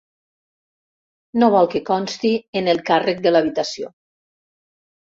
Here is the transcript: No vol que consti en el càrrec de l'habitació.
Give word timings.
No 1.43 1.51
vol 1.57 1.69
que 1.75 1.83
consti 1.91 2.33
en 2.63 2.73
el 2.75 2.83
càrrec 2.91 3.25
de 3.29 3.37
l'habitació. 3.37 3.97